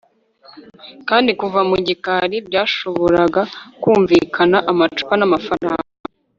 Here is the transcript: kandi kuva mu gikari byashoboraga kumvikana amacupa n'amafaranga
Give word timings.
kandi 1.09 1.31
kuva 1.39 1.59
mu 1.69 1.77
gikari 1.87 2.37
byashoboraga 2.47 3.41
kumvikana 3.81 4.57
amacupa 4.71 5.13
n'amafaranga 5.17 5.87